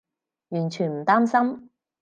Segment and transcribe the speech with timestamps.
[0.49, 1.69] 完全唔擔心